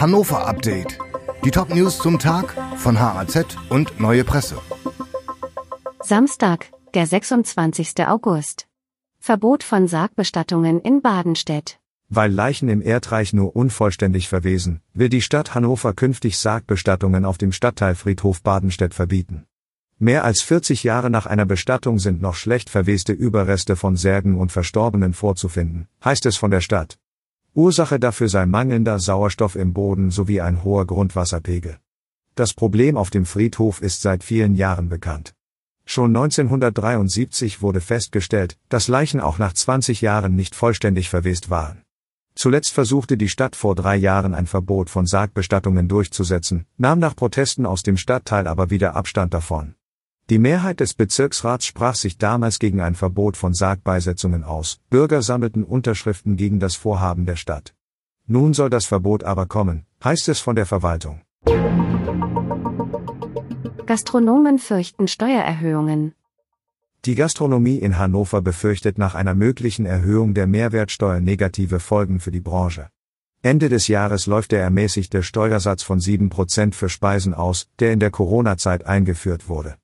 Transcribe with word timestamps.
Hannover 0.00 0.46
Update. 0.46 0.96
Die 1.44 1.50
Top-News 1.50 1.98
zum 1.98 2.20
Tag 2.20 2.54
von 2.76 3.00
HAZ 3.00 3.56
und 3.68 3.98
Neue 3.98 4.22
Presse. 4.22 4.56
Samstag, 6.00 6.70
der 6.94 7.04
26. 7.04 8.06
August. 8.06 8.68
Verbot 9.18 9.64
von 9.64 9.88
Sargbestattungen 9.88 10.80
in 10.82 11.02
Badenstedt. 11.02 11.80
Weil 12.08 12.30
Leichen 12.30 12.68
im 12.68 12.80
Erdreich 12.80 13.32
nur 13.32 13.56
unvollständig 13.56 14.28
verwesen, 14.28 14.82
will 14.94 15.08
die 15.08 15.20
Stadt 15.20 15.56
Hannover 15.56 15.94
künftig 15.94 16.38
Sargbestattungen 16.38 17.24
auf 17.24 17.36
dem 17.36 17.50
Stadtteilfriedhof 17.50 18.40
Badenstedt 18.42 18.94
verbieten. 18.94 19.46
Mehr 19.98 20.22
als 20.22 20.42
40 20.42 20.84
Jahre 20.84 21.10
nach 21.10 21.26
einer 21.26 21.44
Bestattung 21.44 21.98
sind 21.98 22.22
noch 22.22 22.36
schlecht 22.36 22.70
verweste 22.70 23.12
Überreste 23.12 23.74
von 23.74 23.96
Särgen 23.96 24.38
und 24.38 24.52
Verstorbenen 24.52 25.12
vorzufinden, 25.12 25.88
heißt 26.04 26.24
es 26.26 26.36
von 26.36 26.52
der 26.52 26.60
Stadt. 26.60 26.98
Ursache 27.58 27.98
dafür 27.98 28.28
sei 28.28 28.46
mangelnder 28.46 29.00
Sauerstoff 29.00 29.56
im 29.56 29.72
Boden 29.72 30.12
sowie 30.12 30.40
ein 30.40 30.62
hoher 30.62 30.86
Grundwasserpegel. 30.86 31.78
Das 32.36 32.54
Problem 32.54 32.96
auf 32.96 33.10
dem 33.10 33.26
Friedhof 33.26 33.82
ist 33.82 34.00
seit 34.00 34.22
vielen 34.22 34.54
Jahren 34.54 34.88
bekannt. 34.88 35.34
Schon 35.84 36.14
1973 36.14 37.60
wurde 37.60 37.80
festgestellt, 37.80 38.56
dass 38.68 38.86
Leichen 38.86 39.18
auch 39.18 39.38
nach 39.38 39.54
20 39.54 40.02
Jahren 40.02 40.36
nicht 40.36 40.54
vollständig 40.54 41.08
verwest 41.10 41.50
waren. 41.50 41.82
Zuletzt 42.36 42.70
versuchte 42.70 43.16
die 43.16 43.28
Stadt 43.28 43.56
vor 43.56 43.74
drei 43.74 43.96
Jahren 43.96 44.34
ein 44.36 44.46
Verbot 44.46 44.88
von 44.88 45.06
Sargbestattungen 45.06 45.88
durchzusetzen, 45.88 46.64
nahm 46.76 47.00
nach 47.00 47.16
Protesten 47.16 47.66
aus 47.66 47.82
dem 47.82 47.96
Stadtteil 47.96 48.46
aber 48.46 48.70
wieder 48.70 48.94
Abstand 48.94 49.34
davon. 49.34 49.74
Die 50.30 50.38
Mehrheit 50.38 50.80
des 50.80 50.92
Bezirksrats 50.92 51.64
sprach 51.64 51.94
sich 51.94 52.18
damals 52.18 52.58
gegen 52.58 52.82
ein 52.82 52.94
Verbot 52.94 53.38
von 53.38 53.54
Sargbeisetzungen 53.54 54.44
aus, 54.44 54.78
Bürger 54.90 55.22
sammelten 55.22 55.64
Unterschriften 55.64 56.36
gegen 56.36 56.60
das 56.60 56.74
Vorhaben 56.74 57.24
der 57.24 57.36
Stadt. 57.36 57.74
Nun 58.26 58.52
soll 58.52 58.68
das 58.68 58.84
Verbot 58.84 59.24
aber 59.24 59.46
kommen, 59.46 59.86
heißt 60.04 60.28
es 60.28 60.38
von 60.38 60.54
der 60.54 60.66
Verwaltung. 60.66 61.22
Gastronomen 63.86 64.58
fürchten 64.58 65.08
Steuererhöhungen. 65.08 66.12
Die 67.06 67.14
Gastronomie 67.14 67.78
in 67.78 67.96
Hannover 67.96 68.42
befürchtet 68.42 68.98
nach 68.98 69.14
einer 69.14 69.34
möglichen 69.34 69.86
Erhöhung 69.86 70.34
der 70.34 70.46
Mehrwertsteuer 70.46 71.20
negative 71.20 71.80
Folgen 71.80 72.20
für 72.20 72.32
die 72.32 72.42
Branche. 72.42 72.90
Ende 73.40 73.70
des 73.70 73.88
Jahres 73.88 74.26
läuft 74.26 74.52
der 74.52 74.60
ermäßigte 74.60 75.22
Steuersatz 75.22 75.82
von 75.82 76.00
7% 76.00 76.74
für 76.74 76.90
Speisen 76.90 77.32
aus, 77.32 77.70
der 77.78 77.94
in 77.94 78.00
der 78.00 78.10
Corona-Zeit 78.10 78.84
eingeführt 78.84 79.48
wurde. 79.48 79.76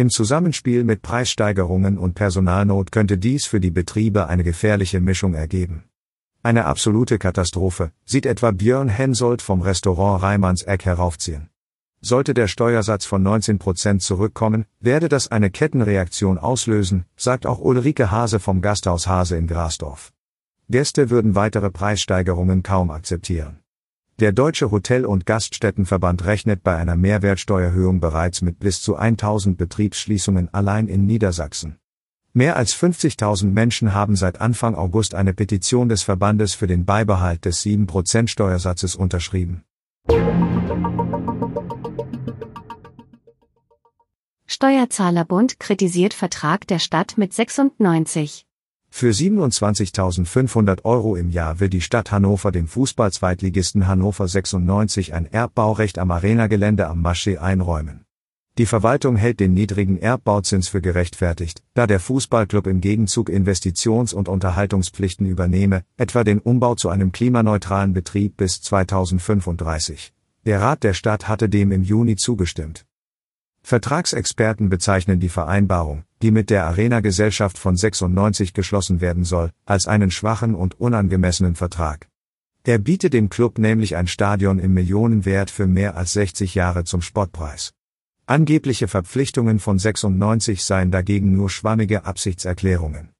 Im 0.00 0.08
Zusammenspiel 0.08 0.82
mit 0.82 1.02
Preissteigerungen 1.02 1.98
und 1.98 2.14
Personalnot 2.14 2.90
könnte 2.90 3.18
dies 3.18 3.44
für 3.44 3.60
die 3.60 3.70
Betriebe 3.70 4.28
eine 4.28 4.42
gefährliche 4.42 4.98
Mischung 4.98 5.34
ergeben. 5.34 5.84
Eine 6.42 6.64
absolute 6.64 7.18
Katastrophe, 7.18 7.92
sieht 8.06 8.24
etwa 8.24 8.50
Björn 8.50 8.88
Hensoldt 8.88 9.42
vom 9.42 9.60
Restaurant 9.60 10.22
Reimanns 10.22 10.62
Eck 10.62 10.86
heraufziehen. 10.86 11.50
Sollte 12.00 12.32
der 12.32 12.48
Steuersatz 12.48 13.04
von 13.04 13.22
19 13.22 13.58
Prozent 13.58 14.00
zurückkommen, 14.00 14.64
werde 14.80 15.10
das 15.10 15.30
eine 15.30 15.50
Kettenreaktion 15.50 16.38
auslösen, 16.38 17.04
sagt 17.14 17.44
auch 17.44 17.58
Ulrike 17.58 18.10
Hase 18.10 18.40
vom 18.40 18.62
Gasthaus 18.62 19.06
Hase 19.06 19.36
in 19.36 19.46
Grasdorf. 19.46 20.14
Gäste 20.70 21.10
würden 21.10 21.34
weitere 21.34 21.70
Preissteigerungen 21.70 22.62
kaum 22.62 22.90
akzeptieren. 22.90 23.59
Der 24.20 24.32
Deutsche 24.32 24.70
Hotel- 24.70 25.06
und 25.06 25.24
Gaststättenverband 25.24 26.26
rechnet 26.26 26.62
bei 26.62 26.76
einer 26.76 26.94
Mehrwertsteuererhöhung 26.94 28.00
bereits 28.00 28.42
mit 28.42 28.58
bis 28.58 28.82
zu 28.82 28.96
1000 28.96 29.56
Betriebsschließungen 29.56 30.52
allein 30.52 30.88
in 30.88 31.06
Niedersachsen. 31.06 31.78
Mehr 32.34 32.56
als 32.56 32.74
50.000 32.74 33.46
Menschen 33.46 33.94
haben 33.94 34.16
seit 34.16 34.38
Anfang 34.42 34.74
August 34.74 35.14
eine 35.14 35.32
Petition 35.32 35.88
des 35.88 36.02
Verbandes 36.02 36.52
für 36.52 36.66
den 36.66 36.84
Beibehalt 36.84 37.46
des 37.46 37.62
7% 37.64 38.28
Steuersatzes 38.28 38.94
unterschrieben. 38.94 39.64
Steuerzahlerbund 44.46 45.58
kritisiert 45.58 46.12
Vertrag 46.12 46.66
der 46.66 46.78
Stadt 46.78 47.16
mit 47.16 47.32
96. 47.32 48.44
Für 48.90 49.10
27.500 49.10 50.84
Euro 50.84 51.16
im 51.16 51.30
Jahr 51.30 51.58
will 51.58 51.70
die 51.70 51.80
Stadt 51.80 52.12
Hannover 52.12 52.52
dem 52.52 52.66
Fußball-Zweitligisten 52.66 53.86
Hannover 53.86 54.28
96 54.28 55.14
ein 55.14 55.26
Erbbaurecht 55.26 55.98
am 55.98 56.10
Arenagelände 56.10 56.86
am 56.86 57.00
Maschee 57.00 57.38
einräumen. 57.38 58.04
Die 58.58 58.66
Verwaltung 58.66 59.16
hält 59.16 59.40
den 59.40 59.54
niedrigen 59.54 59.96
Erbbauzins 59.96 60.68
für 60.68 60.82
gerechtfertigt, 60.82 61.62
da 61.72 61.86
der 61.86 61.98
Fußballclub 61.98 62.66
im 62.66 62.82
Gegenzug 62.82 63.30
Investitions- 63.30 64.12
und 64.12 64.28
Unterhaltungspflichten 64.28 65.24
übernehme, 65.24 65.82
etwa 65.96 66.24
den 66.24 66.40
Umbau 66.40 66.74
zu 66.74 66.90
einem 66.90 67.10
klimaneutralen 67.10 67.94
Betrieb 67.94 68.36
bis 68.36 68.60
2035. 68.60 70.12
Der 70.44 70.60
Rat 70.60 70.82
der 70.82 70.92
Stadt 70.92 71.28
hatte 71.28 71.48
dem 71.48 71.72
im 71.72 71.84
Juni 71.84 72.16
zugestimmt. 72.16 72.84
Vertragsexperten 73.62 74.68
bezeichnen 74.68 75.20
die 75.20 75.28
Vereinbarung, 75.28 76.04
die 76.22 76.30
mit 76.30 76.50
der 76.50 76.66
Arena-Gesellschaft 76.66 77.58
von 77.58 77.76
96 77.76 78.52
geschlossen 78.52 79.00
werden 79.00 79.24
soll, 79.24 79.50
als 79.64 79.86
einen 79.86 80.10
schwachen 80.10 80.54
und 80.54 80.80
unangemessenen 80.80 81.54
Vertrag. 81.54 82.08
Er 82.64 82.78
bietet 82.78 83.14
dem 83.14 83.30
Club 83.30 83.58
nämlich 83.58 83.96
ein 83.96 84.06
Stadion 84.06 84.58
im 84.58 84.74
Millionenwert 84.74 85.50
für 85.50 85.66
mehr 85.66 85.96
als 85.96 86.12
60 86.12 86.54
Jahre 86.54 86.84
zum 86.84 87.00
Spottpreis. 87.00 87.72
Angebliche 88.26 88.86
Verpflichtungen 88.86 89.58
von 89.58 89.78
96 89.78 90.62
seien 90.62 90.90
dagegen 90.90 91.34
nur 91.34 91.50
schwammige 91.50 92.04
Absichtserklärungen. 92.04 93.10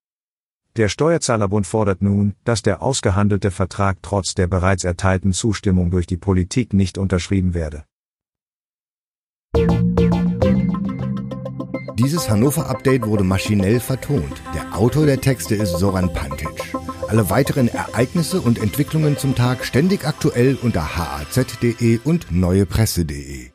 Der 0.76 0.88
Steuerzahlerbund 0.88 1.66
fordert 1.66 2.00
nun, 2.00 2.34
dass 2.44 2.62
der 2.62 2.80
ausgehandelte 2.80 3.50
Vertrag 3.50 3.98
trotz 4.02 4.34
der 4.34 4.46
bereits 4.46 4.84
erteilten 4.84 5.32
Zustimmung 5.32 5.90
durch 5.90 6.06
die 6.06 6.16
Politik 6.16 6.74
nicht 6.74 6.96
unterschrieben 6.96 7.54
werde. 7.54 7.84
Dieses 12.00 12.30
Hannover-Update 12.30 13.06
wurde 13.06 13.24
maschinell 13.24 13.78
vertont. 13.78 14.40
Der 14.54 14.74
Autor 14.74 15.04
der 15.04 15.20
Texte 15.20 15.54
ist 15.54 15.72
Soran 15.78 16.10
Pantic. 16.10 16.48
Alle 17.08 17.28
weiteren 17.28 17.68
Ereignisse 17.68 18.40
und 18.40 18.58
Entwicklungen 18.58 19.18
zum 19.18 19.34
Tag 19.34 19.66
ständig 19.66 20.06
aktuell 20.06 20.56
unter 20.62 20.96
haz.de 20.96 22.00
und 22.02 22.32
neuepresse.de. 22.32 23.50